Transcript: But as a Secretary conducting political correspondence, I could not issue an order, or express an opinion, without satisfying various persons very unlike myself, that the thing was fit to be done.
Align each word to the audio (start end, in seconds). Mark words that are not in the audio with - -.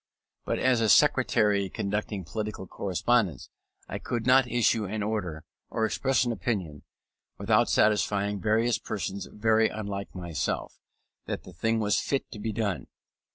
But 0.45 0.57
as 0.57 0.81
a 0.81 0.89
Secretary 0.89 1.69
conducting 1.69 2.23
political 2.25 2.65
correspondence, 2.65 3.51
I 3.87 3.99
could 3.99 4.25
not 4.25 4.47
issue 4.49 4.85
an 4.85 5.03
order, 5.03 5.43
or 5.69 5.85
express 5.85 6.25
an 6.25 6.31
opinion, 6.31 6.81
without 7.37 7.69
satisfying 7.69 8.41
various 8.41 8.79
persons 8.79 9.27
very 9.31 9.69
unlike 9.69 10.15
myself, 10.15 10.79
that 11.27 11.43
the 11.43 11.53
thing 11.53 11.79
was 11.79 11.99
fit 11.99 12.31
to 12.31 12.39
be 12.39 12.51
done. 12.51 12.87